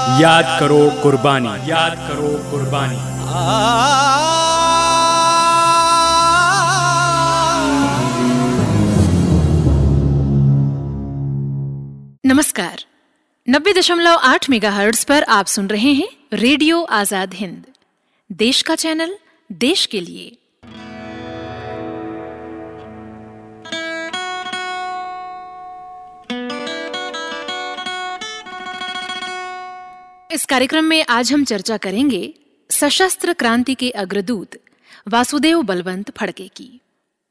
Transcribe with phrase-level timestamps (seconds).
[0.00, 2.96] याद करो कुर्बानी। याद करो कुर्बानी।
[12.26, 12.84] नमस्कार।
[13.48, 14.70] नब्बे दशमलव आठ मेगा
[15.08, 17.62] पर आप सुन रहे हैं रेडियो आज़ाद हिंद।
[18.32, 19.16] देश का चैनल
[19.52, 20.36] देश के लिए।
[30.32, 32.34] इस कार्यक्रम में आज हम चर्चा करेंगे
[32.70, 34.50] सशस्त्र क्रांति के अग्रदूत
[35.08, 36.80] वासुदेव बलवंत फड़के की।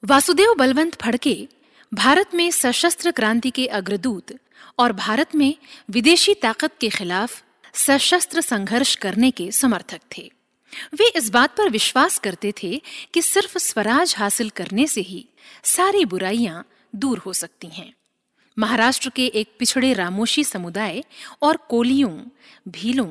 [0.03, 1.48] वासुदेव बलवंत फड़के
[1.94, 4.34] भारत में सशस्त्र क्रांति के अग्रदूत
[4.80, 5.55] और भारत में
[5.89, 10.31] विदेशी ताकत के खिलाफ सशस्त्र संघर्ष करने के समर्थक थे।
[10.94, 12.81] वे इस बात पर विश्वास करते थे
[13.13, 15.25] कि सिर्फ़ स्वराज हासिल करने से ही
[15.63, 17.94] सारी बुराइयाँ दूर हो सकती हैं।
[18.58, 21.03] महाराष्ट्र के एक पिछड़े रामोशी समुदाय
[21.41, 22.12] और कोलियों,
[22.67, 23.09] भीलों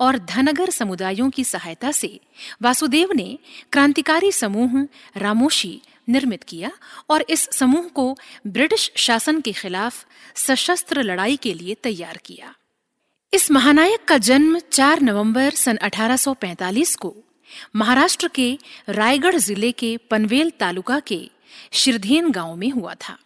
[0.00, 2.20] और धनगर समुदायों की सहायता से
[2.62, 3.38] वासुदेव ने
[3.72, 6.70] क्रांतिकारी समूह रामोशी निर्मित किया
[7.10, 12.54] और इस समूह को ब्रिटिश शासन के खिलाफ सशस्त्र लड़ाई के लिए तैयार किया।
[13.34, 17.14] इस महानायक का जन्म 4 नवंबर सन 1845 को
[17.76, 21.30] महाराष्ट्र के रायगढ़ ज़िले के पनवेल तालुका के
[21.72, 23.18] शिरधेन गाँव में हुआ था।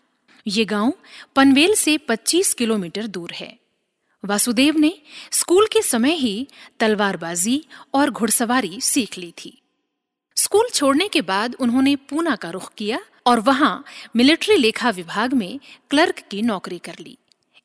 [0.47, 0.93] ये गाँव
[1.37, 3.59] पनवेल से 25 किलोमीटर दूर है।
[4.25, 4.93] वासुदेव ने
[5.33, 6.47] स्कूल के समय ही
[6.81, 9.63] तलवारबाजी और घुड़सवारी सीख ली थी।
[10.37, 13.85] स्कूल छोड़ने के बाद उन्होंने पूना का रुख किया और वहाँ
[14.17, 15.61] मिलिट्री लेखा विभाग में
[15.91, 17.19] क्लर्क की नौकरी कर ली।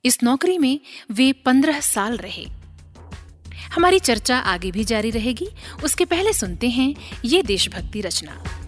[0.06, 0.80] इस नौकरी में
[1.12, 2.46] वे पंद्रह साल रहे।
[3.74, 5.48] हमारी चर्चा आगे भी जारी रहेगी।
[5.84, 6.94] उसके पहले सुनते हैं
[7.26, 8.65] ये देशभक्ति रचना।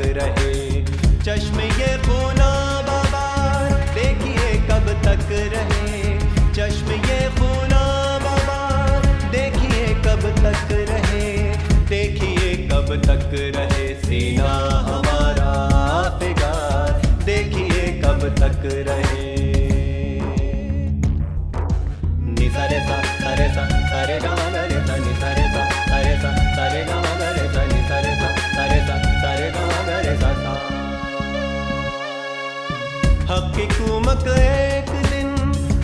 [0.00, 0.49] कब तक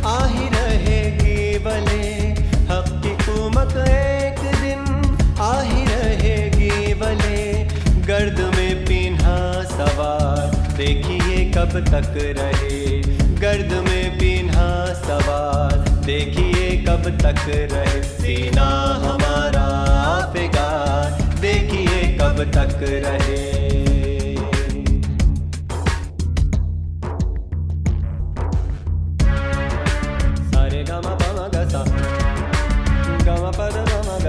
[0.06, 0.26] आ
[3.02, 4.82] की कुमक एक दिन
[8.06, 8.84] गर्द में
[9.64, 13.00] सवार, देखिए कब तक रहे।
[13.40, 18.68] गर्द में पीन्हा सवार, देखिए कब तक रहे। सीना
[19.04, 19.66] हमारा
[20.32, 23.65] फिगार देखिए कब तक रहे।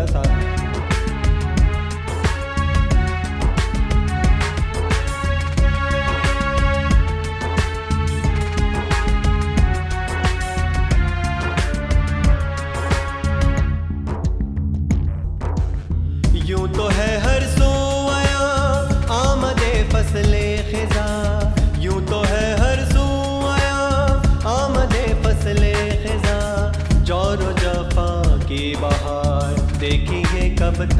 [0.07, 0.56] Saat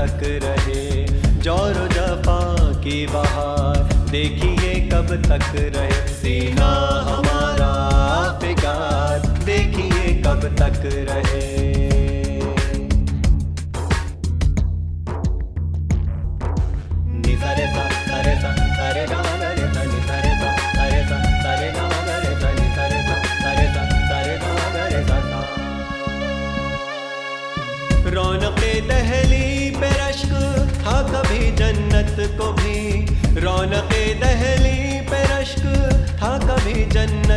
[0.07, 1.05] तक रहे।
[1.41, 2.39] ज़ोर जफा
[2.83, 3.77] की बहार,
[4.11, 6.69] देखिए कब तक रहे। सीना
[7.07, 7.71] हमारा
[8.41, 11.26] फिगार देखिए कब तक रहे।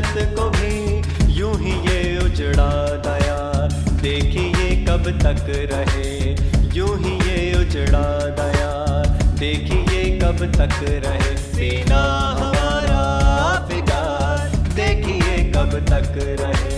[0.00, 2.70] जन्नत को भी यूँ ही ये उजड़ा
[3.06, 3.38] दया
[4.02, 6.08] देखिए कब तक रहे,
[6.76, 8.06] यूँ ही ये उजड़ा
[8.41, 8.73] दया
[9.41, 12.00] देखिए कब तक रहे, सीना
[12.41, 13.02] हमारा
[13.69, 16.69] फिगार देखिए कब तक रहे।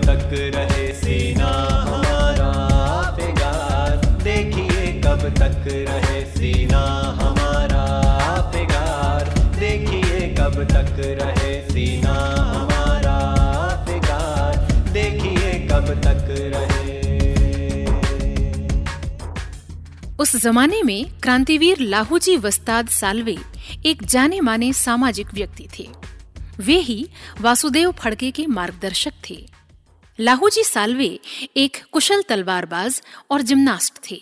[0.00, 1.50] तक रहे सीना
[1.82, 2.52] हमारा
[4.22, 6.80] देखिए कब तक रहे सीना
[7.20, 7.84] हमारा
[9.58, 12.14] देखिए कब तक रहे सीना
[12.48, 13.18] हमारा
[14.92, 16.94] देखिए कब तक रहे।
[20.18, 23.36] उस जमाने में क्रांतिवीर लाहूजी वस्ताद सालवे
[23.86, 25.86] एक जाने माने सामाजिक व्यक्ति थे।
[26.60, 26.98] वे ही
[27.40, 29.12] वासुदेव फड़के के मार्गदर्शक
[30.18, 31.08] लाहूजी सालवे
[31.56, 34.20] एक कुशल तलवारबाज और जिम्नास्ट थे।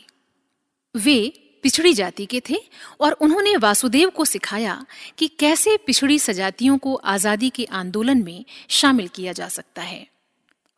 [0.94, 1.32] वे
[1.64, 2.56] पिछड़ी जाति के थे
[3.00, 4.84] और उन्होंने वासुदेव को सिखाया
[5.18, 10.06] कि कैसे पिछड़ी सजातियों को आज़ादी के आंदोलन में शामिल किया जा सकता है।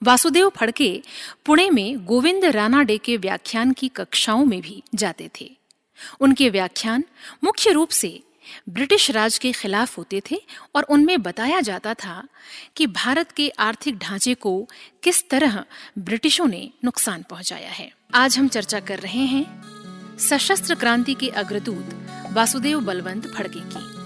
[0.03, 1.03] वासुदेव फड़के
[1.45, 5.51] पुणे में गोविंद रानाडे के व्याख्यान की कक्षाओं में भी जाते थे।
[6.21, 7.05] उनके व्याख्यान
[7.45, 8.21] मुख्य रूप से
[8.69, 10.37] ब्रिटिश राज के खिलाफ होते थे
[10.75, 12.23] और उनमें बताया जाता था
[12.77, 14.69] कि भारत के आर्थिक ढांचे को
[15.03, 15.65] किस तरह
[15.99, 19.63] ब्रिटिशों ने नुकसान पहुँचाया है। आज हम चर्चा कर रहे हैं
[20.19, 23.97] सशस्त्र क्रांति के अग्रदूत वासुदेव बलवंत फड़के की।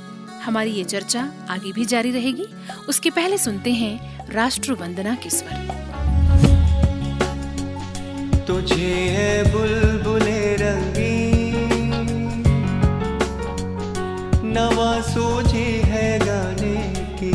[0.42, 2.46] हमारी ये चर्चा आगे भी जारी रहेगी।
[2.88, 5.56] उसके पहले सुनते हैं राष्ट्र वंदना के स्वर।
[8.46, 9.42] तुझे है
[14.50, 16.78] नवा सोझे है गाने
[17.18, 17.32] की।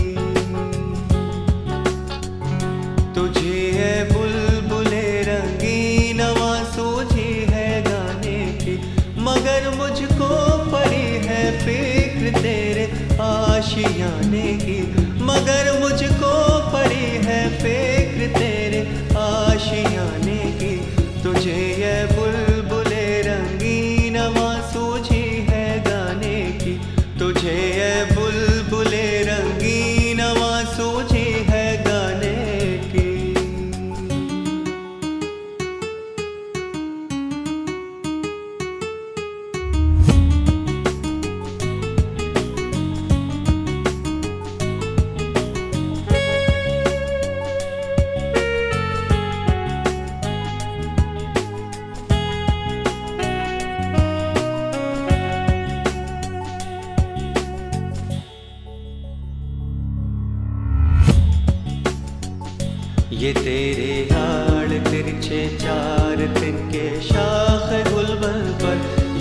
[3.16, 8.76] तुझे है बुलबुले रंगी नवा सोझे है गाने की।
[9.20, 10.30] मगर मुझको
[10.72, 12.86] पड़ी है फ़िक्र तेरे
[13.22, 14.80] आशियाने की।
[15.24, 15.72] मगर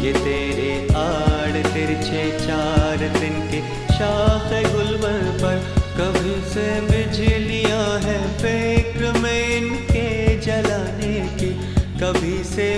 [0.05, 3.61] ये तेरे आड़ तिरछे चार दिन के
[3.95, 4.97] शाख गुल
[5.41, 5.57] पर
[5.99, 10.09] कभी से बिजलियाँ हैं, फेक में इनके
[10.41, 11.51] जलाने की।
[12.01, 12.69] कभी से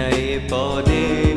[0.00, 1.29] नए पौधे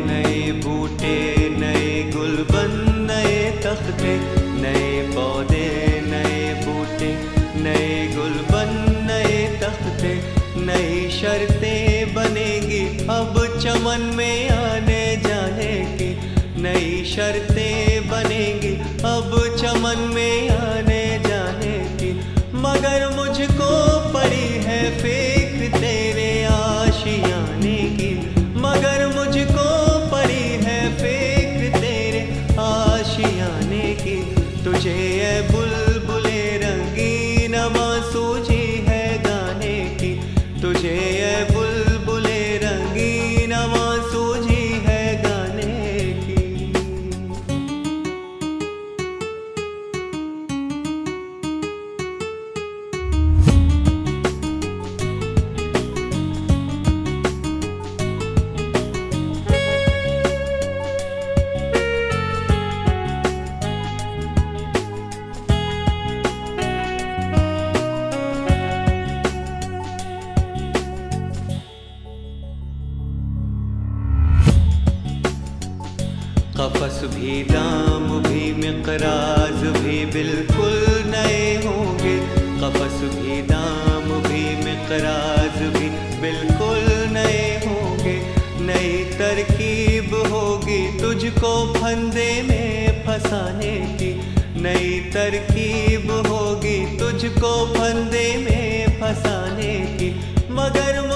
[99.87, 100.11] की
[100.51, 101.14] मगर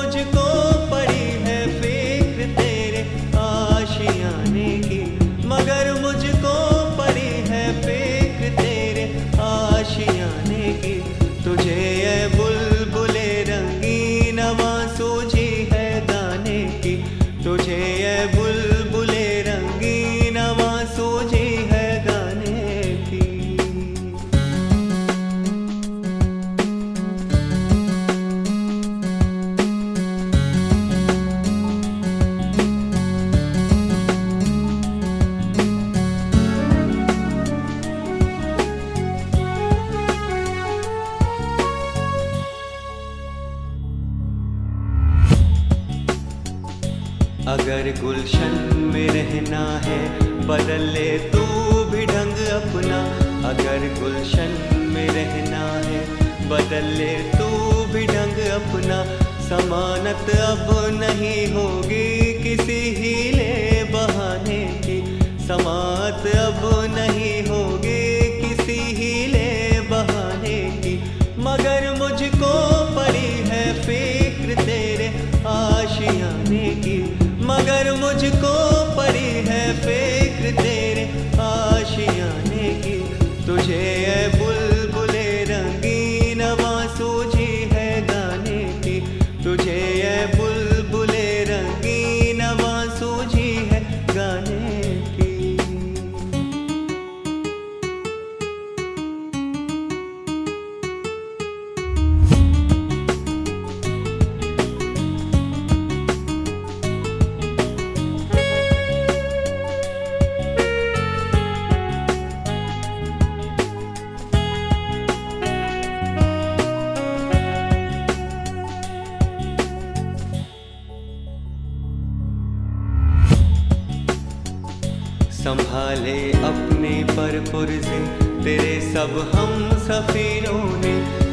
[129.08, 130.92] सब हम सफीरों ने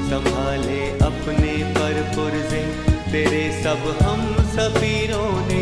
[0.09, 2.61] संभाले अपने पर पुरजे,
[3.11, 5.59] तेरे सब हम सफीरों ने,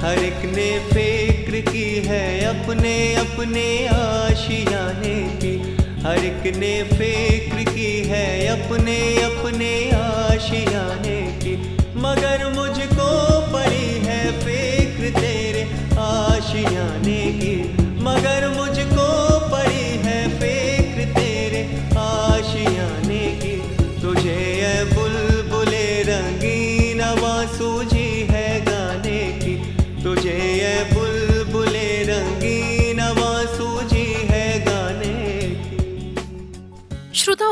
[0.00, 5.54] हर एक ने फ़िक्र की है अपने अपने आशियाने की,
[6.02, 9.90] हर एक ने फ़िक्र की है अपने अपने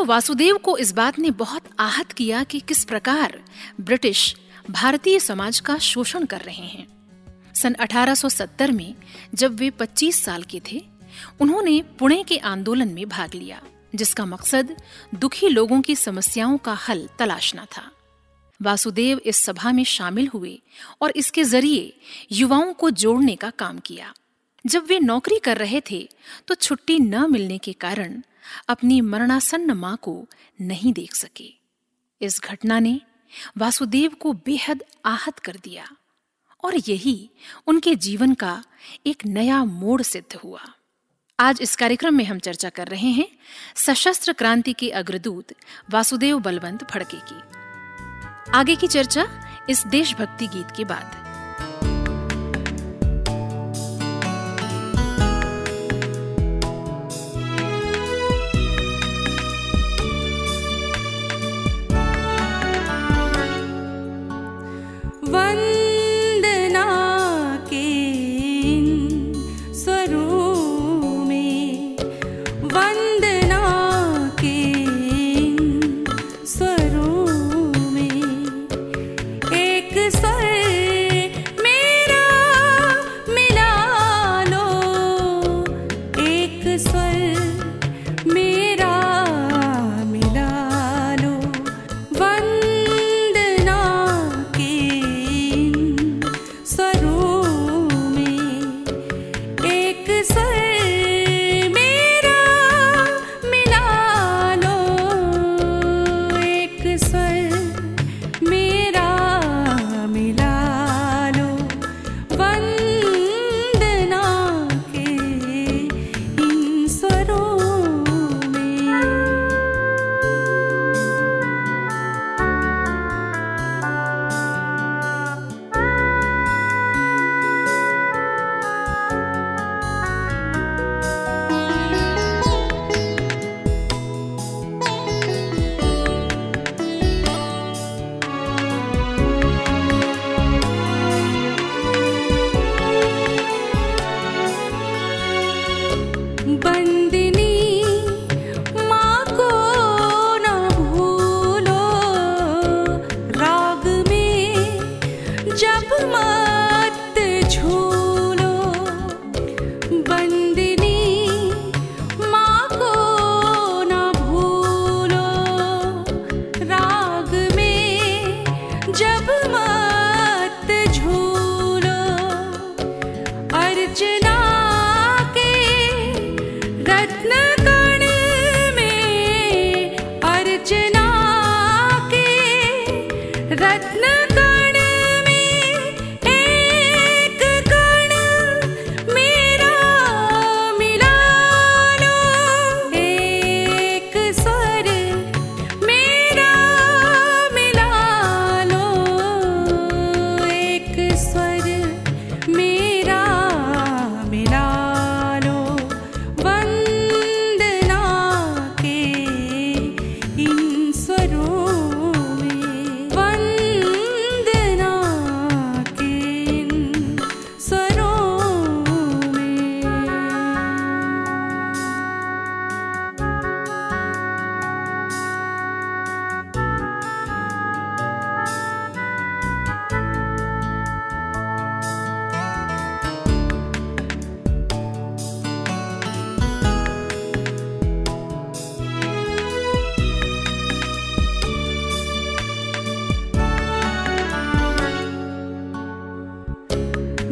[0.04, 3.42] वासुदेव को इस बात ने बहुत आहत किया कि किस प्रकार
[3.80, 4.36] ब्रिटिश
[4.70, 6.86] भारतीय समाज का शोषण कर रहे हैं।
[7.54, 8.94] सन 1870 में
[9.34, 10.82] जब वे 25 साल के थे,
[11.40, 13.62] उन्होंने पुणे के आंदोलन में भाग लिया,
[13.94, 14.76] जिसका मकसद
[15.14, 17.90] दुखी लोगों की समस्याओं का हल तलाशना था।
[18.62, 20.60] वासुदेव इस सभा में शामिल हुए
[21.02, 21.96] और इसके ज़रिए
[22.32, 24.12] युवाओं को जोड़ने का काम किया।
[24.66, 26.08] जब वे नौकरी कर रहे थे
[26.48, 28.22] तो छुट्टी न मिलने के कारण
[28.68, 30.26] अपनी मरणासन्न माँ को
[30.60, 31.52] नहीं देख सके।
[32.20, 33.00] इस घटना ने
[33.58, 35.84] वासुदेव को बेहद आहत कर दिया
[36.64, 37.30] और यही
[37.66, 38.64] उनके जीवन का
[39.06, 40.60] एक नया मोड़ सिद्ध हुआ।
[41.40, 43.28] आज इस कार्यक्रम में हम चर्चा कर रहे हैं
[43.76, 45.52] सशस्त्र क्रांति के अग्रदूत
[45.90, 47.40] वासुदेव बलवंत फड़के की।
[48.50, 49.26] आगे की चर्चा
[49.70, 51.33] इस देशभक्ति गीत के बाद।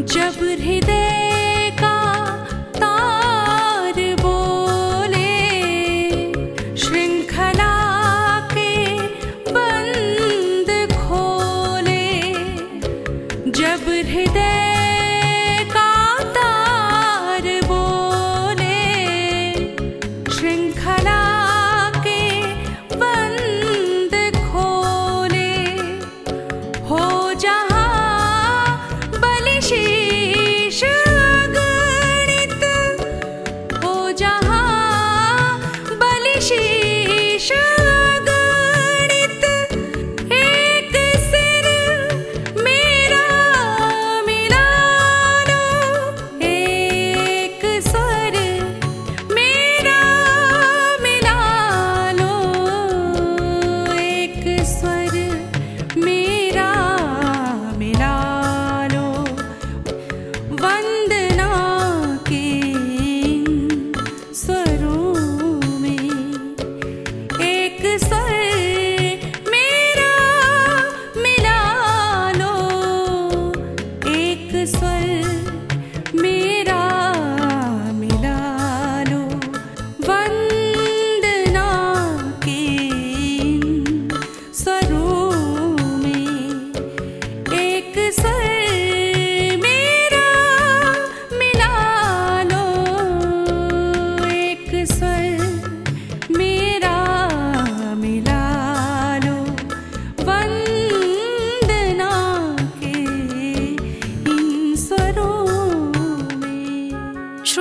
[0.00, 1.21] जब हृदय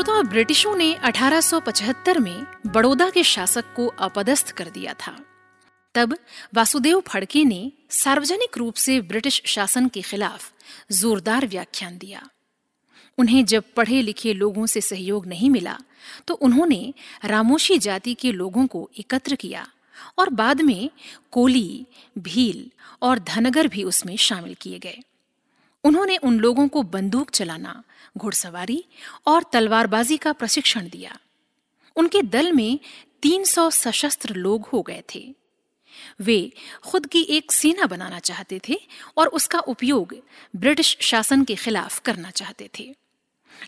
[0.04, 5.26] ब्रिटिशों ने 1875 में बड़ौदा के शासक को अपदस्थ कर दिया था।
[5.96, 6.18] तब
[6.56, 10.52] वासुदेव फड़के ने सार्वजनिक रूप से ब्रिटिश शासन के खिलाफ
[10.92, 12.30] जोरदार व्याख्यान दिया।
[13.18, 15.78] उन्हें जब पढ़े लिखे लोगों से सहयोग नहीं मिला
[16.28, 16.94] तो उन्होंने
[17.26, 19.68] रामोशी जाति के लोगों को एकत्र किया
[20.20, 20.90] और बाद में
[21.32, 21.86] कोली,
[22.18, 25.00] भील और धनगर भी उसमें शामिल किए गए।
[25.84, 27.84] उन्होंने उन लोगों को बंदूक चलाना,
[28.18, 28.86] घुड़सवारी
[29.28, 31.18] और तलवारबाजी का प्रशिक्षण दिया।
[31.96, 32.80] उनके दल में
[33.22, 35.36] 300 सशस्त्र लोग हो गए थे।
[36.20, 36.52] वे
[36.84, 38.80] खुद की एक सेना बनाना चाहते थे
[39.18, 40.16] और उसका उपयोग
[40.56, 42.96] ब्रिटिश शासन के खिलाफ करना चाहते थे।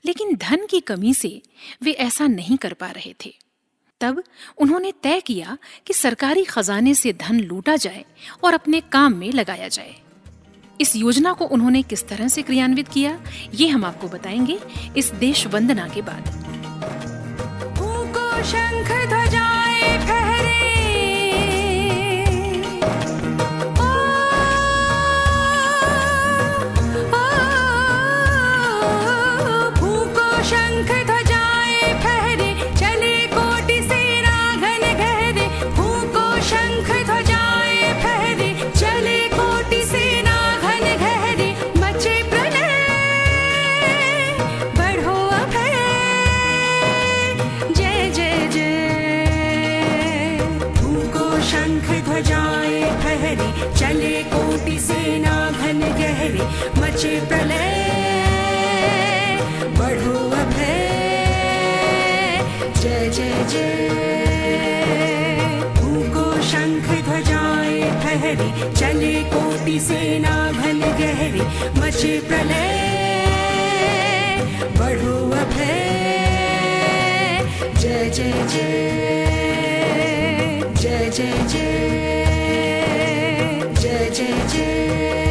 [0.06, 1.42] लेकिन धन की कमी से
[1.82, 3.36] वे ऐसा नहीं कर पा रहे थे।
[4.02, 4.24] तब
[4.58, 8.06] उन्होंने तय किया कि सरकारी खजाने से धन लूटा जाए
[8.44, 10.03] और अपने काम में लगाया जाए।
[10.84, 13.18] इस योजना को उन्होंने किस तरह से क्रियान्वित किया,
[13.54, 14.60] ये हम आपको बताएँगे
[14.98, 16.32] इस देश वंदना के बाद।
[18.44, 19.43] शंख ध्वजाएँ
[59.94, 60.70] बढ़ो अभय
[62.82, 63.90] जय जय जय।
[65.78, 71.46] फूको शंख ध्वजाएँ फहरे चले कोटि सेना घन गहरे,
[71.80, 72.74] मचे प्रलय।
[74.80, 75.78] बढ़ो अभय
[77.82, 78.72] जय जय जय।
[80.82, 81.72] जय जय जय।
[83.82, 85.23] जय जय जय।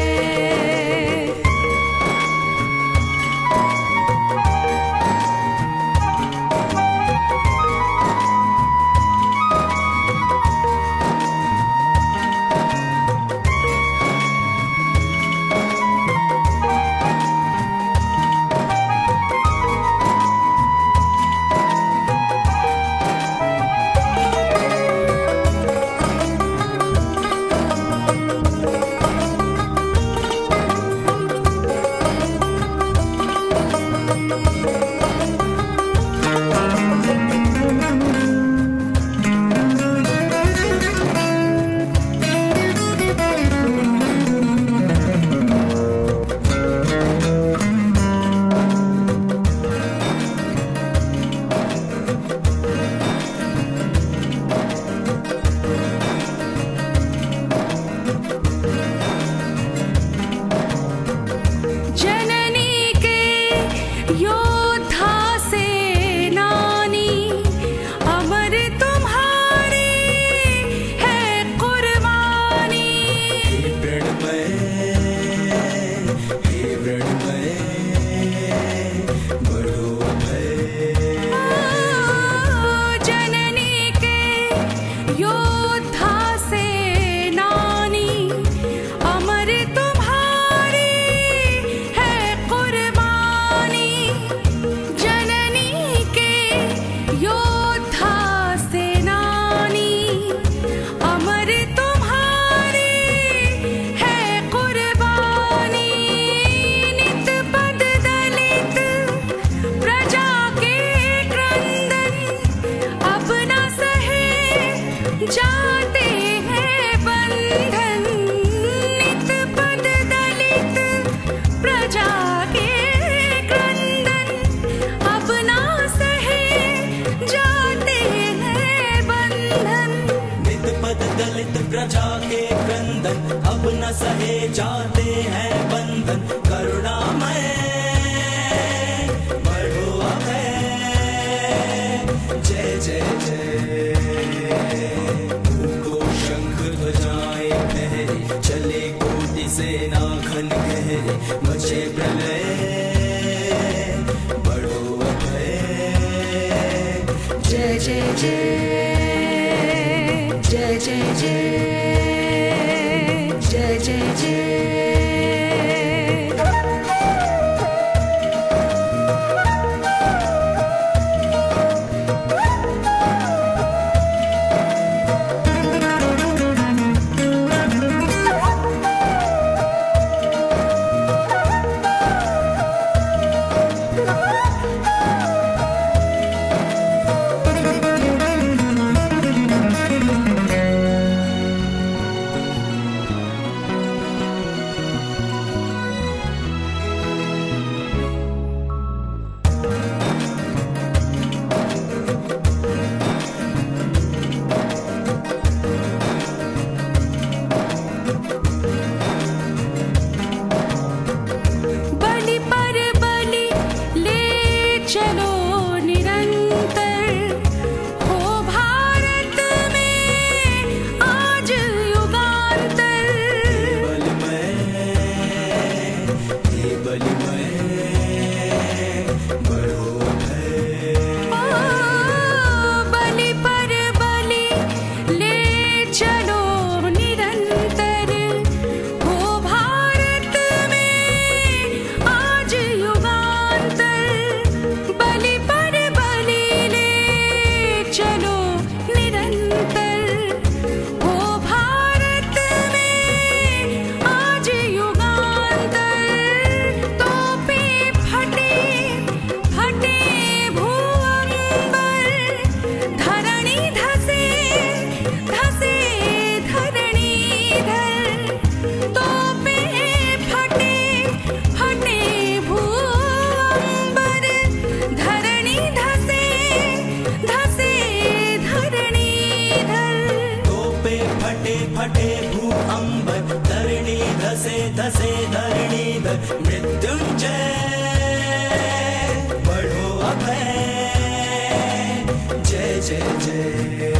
[292.86, 293.92] जय जय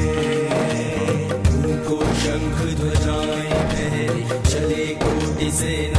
[1.87, 5.92] को शंख ध्वजाएँ फहरे चले कोटि सेना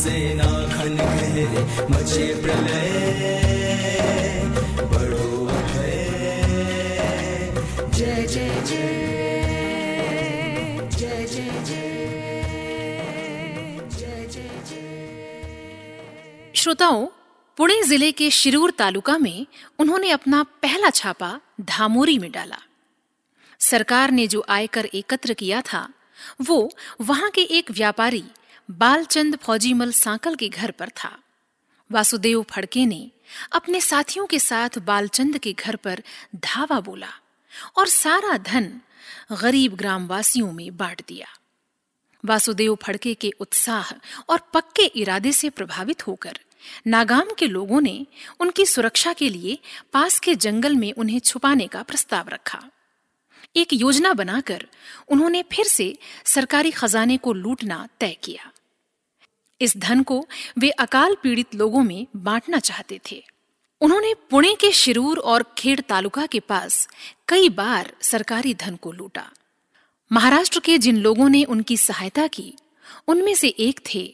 [0.00, 1.44] से नाखन कहे
[1.90, 2.88] मचे प्रलय,
[4.92, 5.98] बड़ो है
[7.90, 8.88] जय जय जय।
[16.54, 17.06] श्रोताओं,
[17.58, 19.46] पुणे ज़िले के शिरूर तालुका में
[19.78, 22.58] उन्होंने अपना पहला छापा धामोरी में डाला।
[23.60, 25.88] सरकार ने जो आयकर एकत्र किया था,
[26.42, 26.70] वो
[27.00, 28.24] वहाँ के एक व्यापारी
[28.70, 31.18] बालचंद फौजीमल सांकल के घर पर था।
[31.92, 33.10] वासुदेव फड़के ने
[33.52, 36.02] अपने साथियों के साथ बालचंद के घर पर
[36.36, 37.08] धावा बोला
[37.76, 38.80] और सारा धन
[39.32, 41.26] गरीब ग्रामवासियों में बांट दिया।
[42.24, 43.92] वासुदेव फड़के के उत्साह
[44.28, 46.38] और पक्के इरादे से प्रभावित होकर
[46.86, 48.06] नागाम के लोगों ने
[48.40, 49.58] उनकी सुरक्षा के लिए
[49.92, 52.62] पास के जंगल में उन्हें छुपाने का प्रस्ताव रखा।
[53.56, 54.66] एक योजना बनाकर
[55.08, 58.52] उन्होंने फिर से सरकारी खजाने को लूटना तय किया।
[59.60, 60.24] इस धन को
[60.58, 63.22] वे अकाल पीड़ित लोगों में बांटना चाहते थे।
[63.80, 66.86] उन्होंने पुणे के शिरूर और खेड़ तालुका के पास
[67.28, 69.30] कई बार सरकारी धन को लूटा।
[70.10, 72.54] महाराष्ट्र के जिन लोगों ने उनकी सहायता की,
[73.08, 74.12] उनमें से एक थे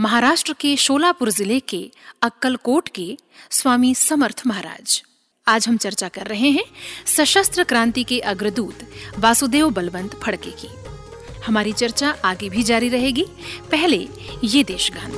[0.00, 1.90] महाराष्ट्र के शोलापुर ज़िले के
[2.22, 3.16] अक्कलकोट के
[3.50, 5.02] स्वामी समर्थ महाराज।
[5.46, 6.64] आज हम चर्चा कर रहे हैं
[7.06, 8.88] सशस्त्र क्रांति के अग्रदूत
[9.18, 10.68] वासुदेव बलवंत फड़के की।
[11.46, 13.26] हमारी चर्चा आगे भी जारी रहेगी।
[13.70, 14.08] पहले
[14.44, 15.10] ये देशगान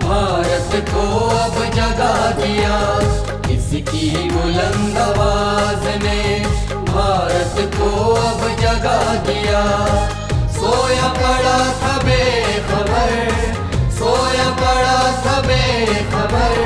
[0.00, 2.76] भारत को अब जगा दिया।
[3.50, 6.40] इसकी बुलंद आवाज़ ने
[6.84, 9.62] भारत को अब जगा दिया।
[10.50, 13.12] सोया पड़ा था बेखबर,
[13.90, 16.58] सोया पड़ा था बेखबर,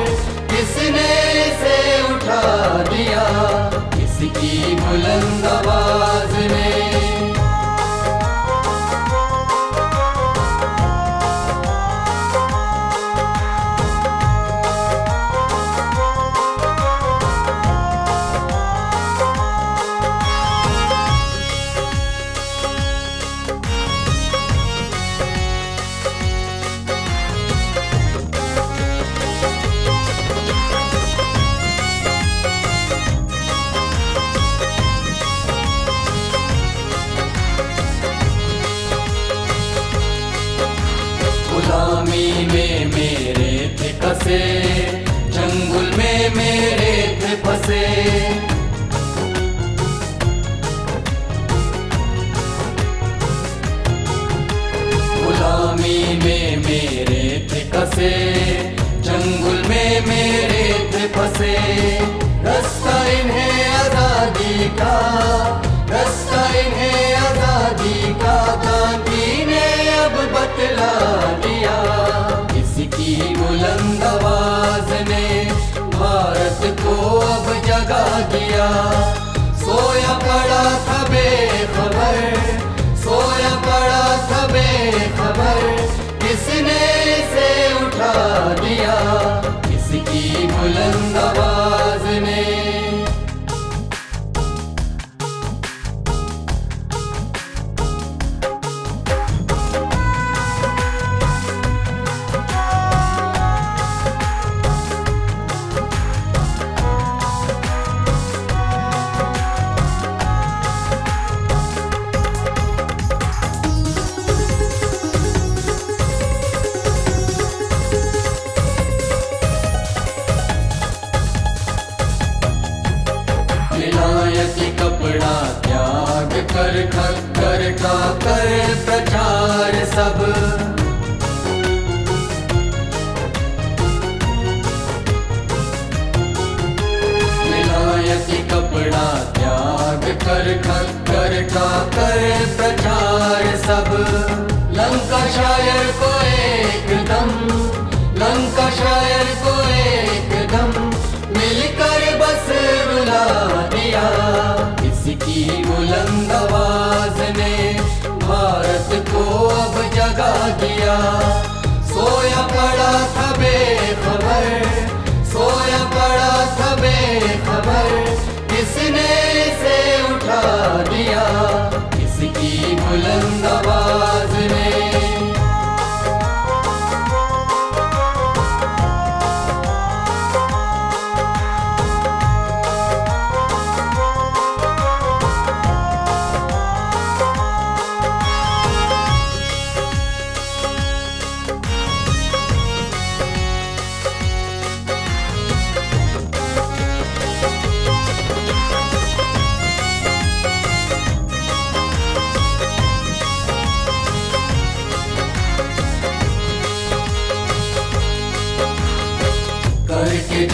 [0.51, 1.13] किसने
[1.63, 1.77] से
[2.15, 2.43] उठा
[2.85, 3.64] दिया?
[4.39, 6.34] की बुलंदबाज।
[64.79, 64.95] का,
[65.91, 69.66] रास्ता इन्हें आज़ादी का गांधी ने
[69.97, 70.93] अब बतला
[71.45, 71.77] दिया।
[72.61, 75.27] इसकी बुलंद आवाज़ ने
[75.97, 78.68] भारत को अब जगा दिया।
[79.64, 82.18] सोया पड़ा था बेखबर,
[83.05, 85.62] सोया पड़ा था बेखबर,
[86.22, 86.85] किसने
[87.33, 87.49] से
[87.85, 88.14] उठा
[88.62, 88.97] दिया?
[89.77, 91.54] इसकी बुलंद आवाज़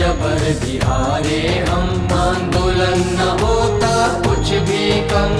[0.01, 3.92] जबर बिहारे, हम आंदोलन न होता
[4.22, 5.34] कुछ भी कम।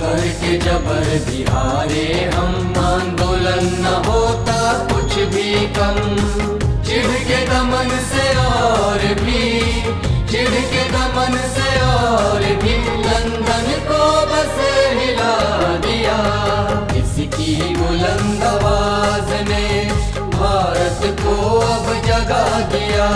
[0.00, 4.60] करके जबर बिहारे, हम आंदोलन न होता
[4.92, 6.00] कुछ भी कम।
[6.84, 9.42] चिढ़ के दमन से और भी
[10.36, 14.56] के दमन से और भी लंदन को बस
[14.92, 15.34] हिला
[15.76, 16.16] दिया।
[16.96, 19.84] इसकी बुलंद आवाज़ ने
[20.18, 23.08] भारत को अब जगा दिया।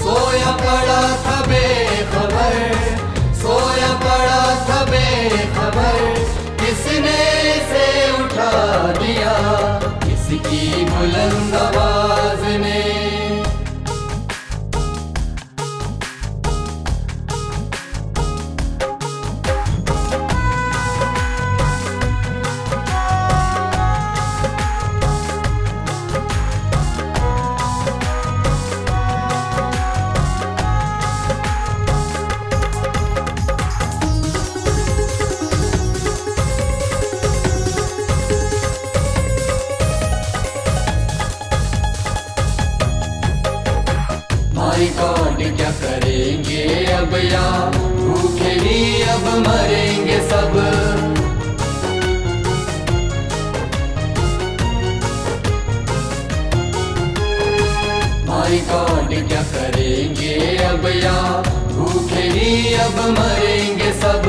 [0.00, 2.56] सोया पड़ा था बेखबर,
[3.34, 6.14] सोया पड़ा था बेखबर,
[6.60, 7.20] किसने
[7.72, 8.52] से उठा
[8.92, 9.34] दिया?
[10.04, 12.91] किसकी बुलंद आवाज़ ने
[58.72, 60.34] गॉड क्या करेंगे
[60.66, 61.18] अब या?
[61.72, 64.26] भूखे ही अब मरेंगे सब।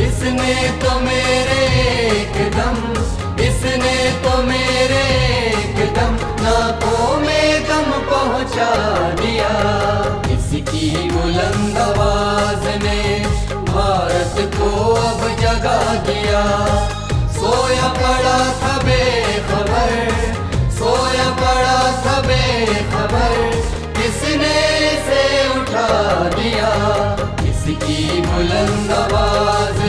[0.00, 1.62] इसने तो मेरे
[2.12, 2.78] एकदम
[3.44, 5.04] इसने तो मेरे
[5.82, 8.70] एकदम नाकों में दम पहुँचा
[9.20, 9.52] दिया।
[10.34, 13.00] इसकी बुलंद आवाज़ ने
[13.70, 14.70] भारत को
[15.00, 15.78] अब जगा
[16.08, 16.42] दिया।
[17.38, 19.94] सोया पड़ा था बेखबर,
[20.78, 23.59] सोया पड़ा था बेखबर।
[26.36, 26.70] दिया
[27.50, 29.79] इसकी बुलंद आवाज़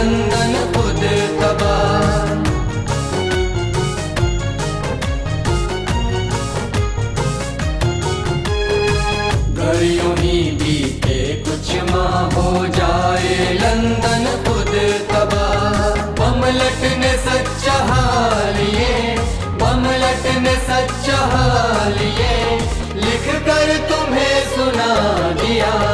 [0.00, 1.00] लंदन खुद
[1.40, 2.28] तबाह
[9.56, 9.82] घर
[10.20, 12.46] ही बीते कुछ माह हो
[12.78, 14.72] जाए लंदन खुद
[15.12, 15.84] तबाह
[16.22, 18.98] बमलट ने सच्चा हाल ये
[19.62, 21.98] बमलट ने सच्चा हाल
[23.04, 24.92] लिख कर तुम्हें सुना
[25.42, 25.89] दिया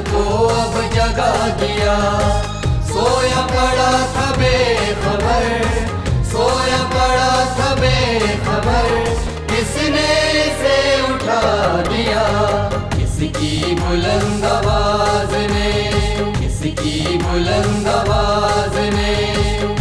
[0.00, 1.96] को अब जगा दिया।
[2.88, 5.44] सोया पड़ा था बेखबर,
[6.24, 8.90] सोया पड़ा था बेखबर,
[9.50, 10.12] किसने
[10.62, 10.76] से
[11.12, 11.42] उठा
[11.82, 12.24] दिया?
[12.96, 15.72] किसकी बुलंद आवाज़ ने,
[16.40, 19.14] किसकी बुलंद आवाज़ ने,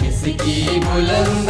[0.01, 1.40] किसकी बुलंद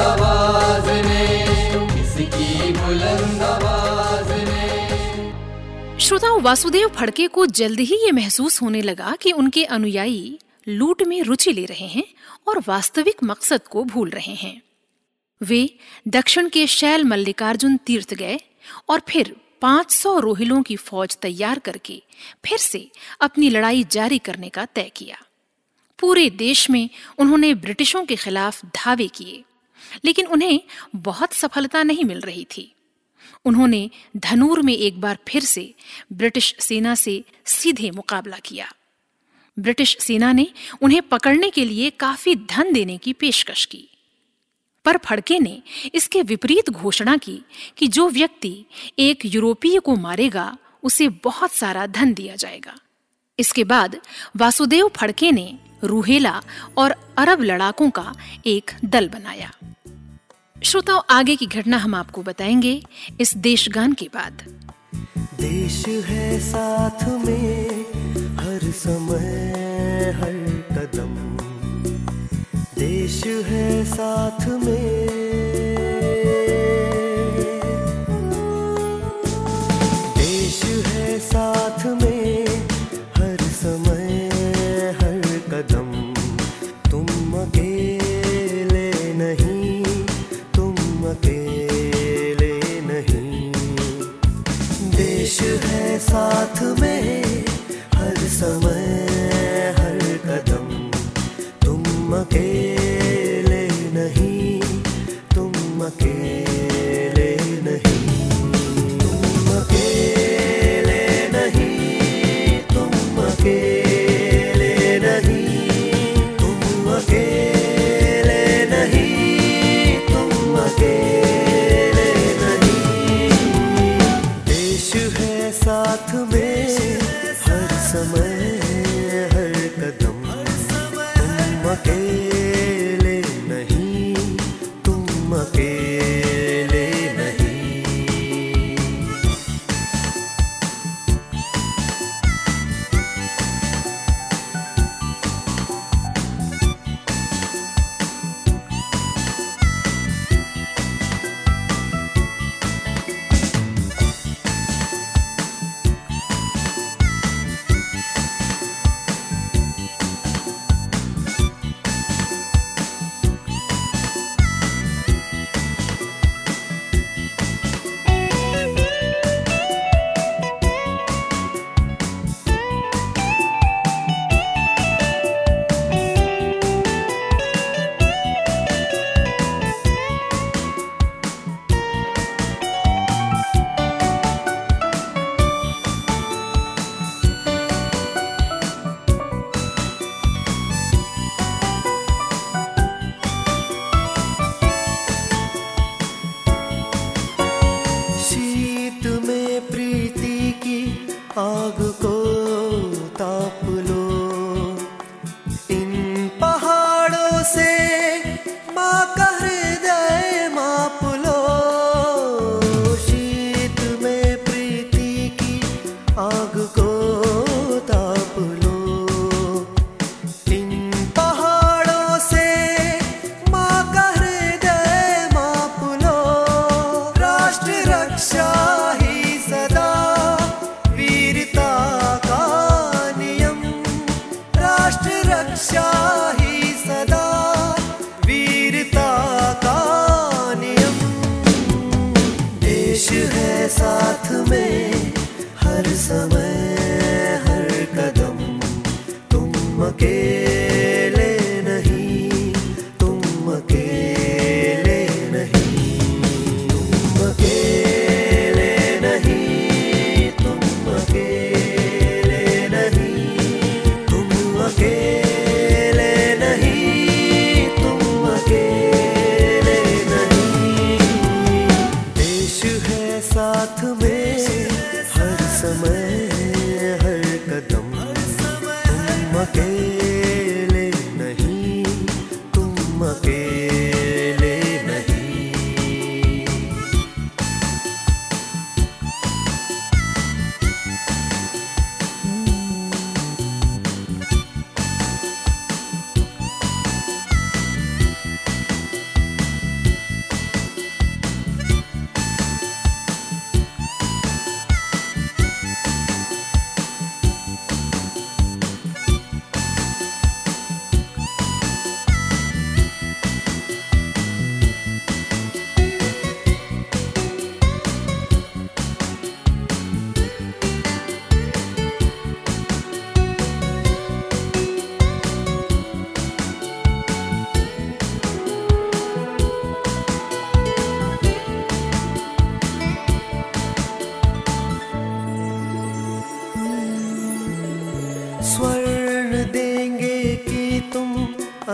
[6.11, 11.21] श्रोताओं, वासुदेव फड़के को जल्द ही ये महसूस होने लगा कि उनके अनुयायी लूट में
[11.23, 12.03] रुचि ले रहे हैं
[12.47, 14.61] और वास्तविक मकसद को भूल रहे हैं।
[15.41, 18.37] वे दक्षिण के शैल मल्लिकार्जुन तीर्थ गए
[18.89, 22.01] और फिर 500 रोहिलों की फौज तैयार करके
[22.45, 22.91] फिर से
[23.21, 25.17] अपनी लड़ाई जारी करने का तय किया।
[25.99, 29.43] पूरे देश में उन्होंने ब्रिटिशों के खिलाफ धावे किए,
[30.05, 30.61] लेकिन उन्हें
[30.95, 32.71] बहुत सफलता नहीं मिल रही थी।
[33.45, 35.73] उन्होंने धनूर में एक बार फिर से
[36.13, 38.73] ब्रिटिश सेना से सीधे मुकाबला किया।
[39.59, 40.47] ब्रिटिश सेना ने
[40.81, 43.87] उन्हें पकड़ने के लिए काफ़ी धन देने की पेशकश की।
[44.85, 45.61] पर फड़के ने
[45.95, 47.41] इसके विपरीत घोषणा की
[47.77, 48.65] कि जो व्यक्ति
[48.99, 52.79] एक यूरोपीय को मारेगा, उसे बहुत सारा धन दिया जाएगा।
[53.39, 54.01] इसके बाद
[54.37, 56.41] वासुदेव फड़के ने रूहेला
[56.77, 58.15] और अरब लड़ाकों का
[58.45, 59.51] एक दल बनाया।
[60.63, 62.83] श्रोताओं, आगे की घटना हम आपको बताएँगे
[63.21, 64.45] इस देशगान के बाद।
[65.17, 67.67] देश है साथ में,
[68.35, 71.37] हर समय, हर कदम।
[72.79, 75.70] देश है साथ में।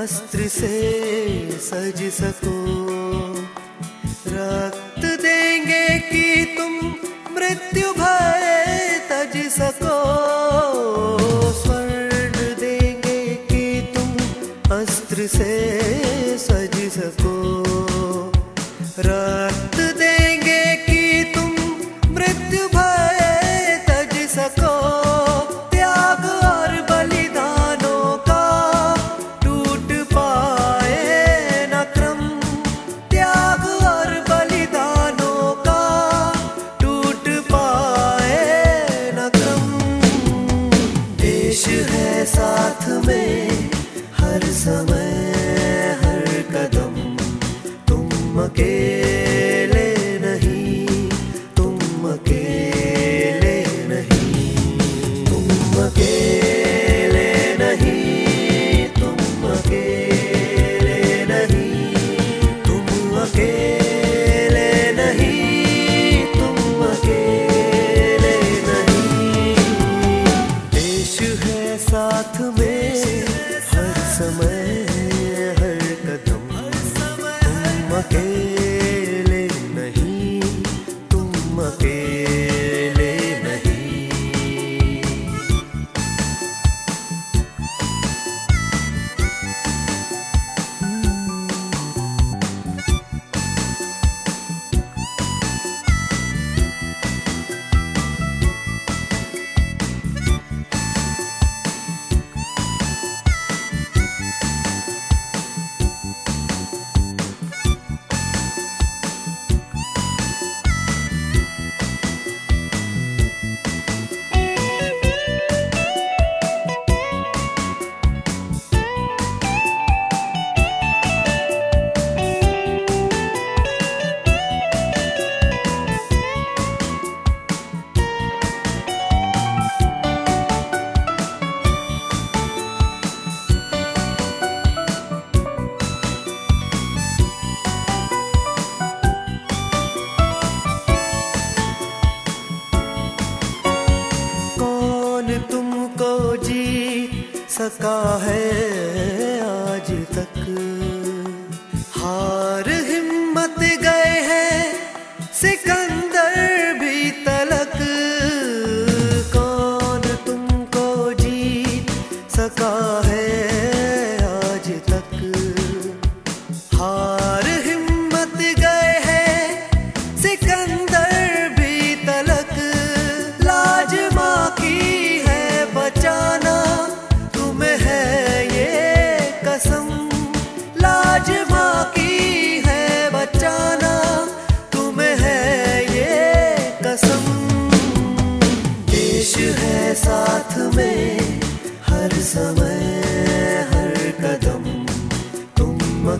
[0.07, 2.76] अस्त्र से सज सको।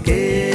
[0.08, 0.47] que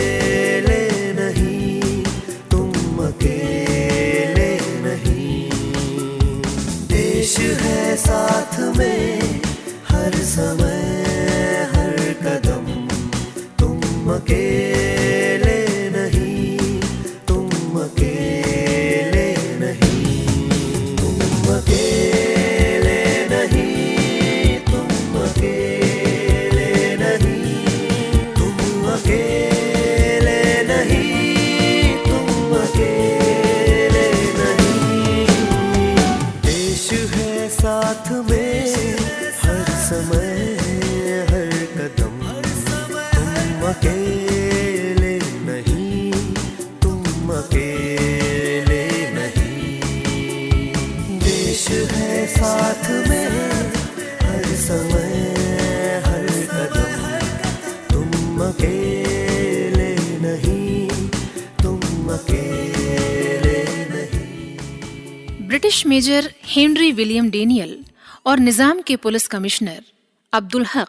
[68.32, 69.84] और निज़ाम के पुलिस कमिश्नर
[70.32, 70.88] अब्दुल हक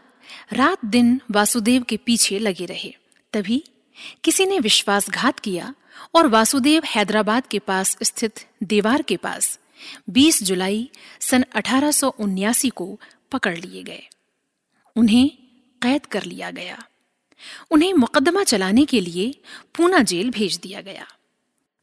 [0.53, 2.93] रात दिन वासुदेव के पीछे लगे रहे।
[3.33, 3.63] तभी
[4.23, 5.73] किसी ने विश्वासघात किया
[6.15, 8.33] और वासुदेव हैदराबाद के पास स्थित
[8.63, 9.59] देवार के पास
[10.09, 10.89] 20 जुलाई
[11.19, 12.99] सन 1879 को
[13.31, 14.03] पकड़ लिए गए।
[14.95, 15.29] उन्हें
[15.81, 16.83] कैद कर लिया गया।
[17.71, 19.41] उन्हें मुकदमा चलाने के लिए
[19.75, 21.05] पूना जेल भेज दिया गया।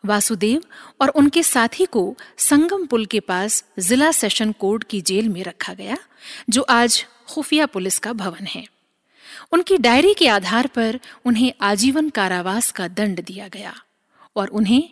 [0.05, 0.62] वासुदेव
[1.01, 5.74] और उनके साथी को संगम पुल के पास जिला सेशन कोर्ट की जेल में रखा
[5.74, 5.96] गया,
[6.51, 8.66] जो आज खुफिया पुलिस का भवन है।
[9.53, 13.74] उनकी डायरी के आधार पर उन्हें आजीवन कारावास का दंड दिया गया
[14.36, 14.90] और उन्हें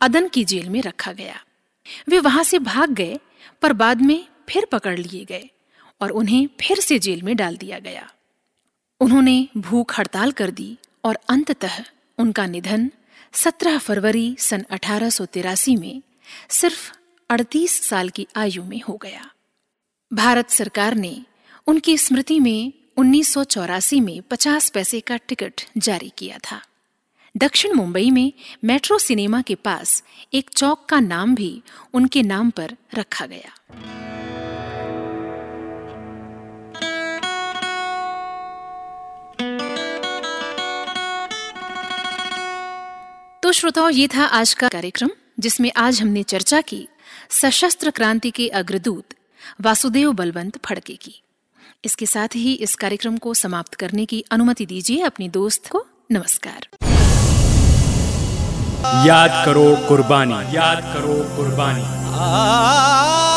[0.00, 1.44] अदन की जेल में रखा गया।
[2.08, 3.18] वे वहाँ से भाग गए,
[3.62, 5.50] पर बाद में फिर पकड़ लिए गए
[6.00, 8.10] और उन्हें फिर से जेल में डाल दिया गया।
[9.00, 11.84] उन्होंने भूख हड़ताल कर दी और अंततः
[12.18, 12.90] उनका निधन
[13.32, 16.02] 17 फरवरी सन अठारह सौ तिरासी में
[16.50, 16.92] सिर्फ़
[17.30, 19.30] 38 साल की आयु में हो गया।
[20.12, 21.22] भारत सरकार ने
[21.66, 26.62] उनकी स्मृति में 1984 में 50 पैसे का टिकट जारी किया था।
[27.36, 28.32] दक्षिण मुंबई में
[28.64, 30.02] मेट्रो सिनेमा के पास
[30.34, 31.62] एक चौक का नाम भी
[31.94, 33.52] उनके नाम पर रखा गया।
[43.42, 46.88] तो श्रोताओं ये था आज का कार्यक्रम जिसमें आज हमने चर्चा की
[47.30, 49.04] सशस्त्र क्रांति के अग्रदूत
[49.60, 51.22] वासुदेव बलवंत फड़के की।
[51.84, 56.66] इसके साथ ही इस कार्यक्रम को समाप्त करने की अनुमति दीजिए अपने दोस्त को नमस्कार।
[59.08, 63.29] याद करो कुर्बानी। याद करो कुर्बानी। आ